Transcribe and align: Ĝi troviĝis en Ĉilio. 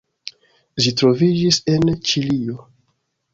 Ĝi 0.85 0.93
troviĝis 1.01 1.59
en 1.75 1.93
Ĉilio. 2.13 2.59